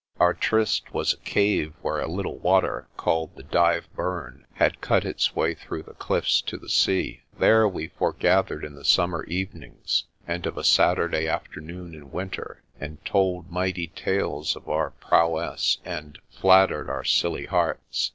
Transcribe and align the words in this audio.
Our 0.19 0.33
tryst 0.33 0.95
was 0.95 1.13
a 1.13 1.17
cave 1.17 1.75
where 1.83 1.99
a 1.99 2.09
little 2.09 2.39
water 2.39 2.87
called 2.97 3.35
the 3.35 3.43
Dyve 3.43 3.87
Burn 3.95 4.47
had 4.53 4.81
cut 4.81 5.05
its 5.05 5.35
way 5.35 5.53
through 5.53 5.83
the 5.83 5.93
cliffs 5.93 6.41
to 6.41 6.57
the 6.57 6.69
sea. 6.69 7.21
There 7.37 7.67
we 7.67 7.89
forgathered 7.89 8.65
in 8.65 8.73
the 8.73 8.83
summer 8.83 9.23
evenings 9.25 10.05
and 10.25 10.47
of 10.47 10.57
a 10.57 10.63
Saturday 10.63 11.27
afternoon 11.27 11.93
in 11.93 12.09
winter, 12.11 12.63
and 12.79 13.05
told 13.05 13.51
mighty 13.51 13.89
tales 13.89 14.55
of 14.55 14.67
our 14.67 14.89
prowess 14.89 15.77
and 15.85 16.17
flattered 16.31 16.89
our 16.89 17.03
silly 17.03 17.45
hearts. 17.45 18.09